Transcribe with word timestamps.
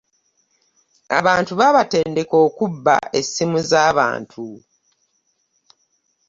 Abantu 1.19 1.51
babatendeka 1.59 2.35
okubba 2.45 2.95
essimu 3.19 3.59
za 3.69 3.83
bantu. 3.97 4.45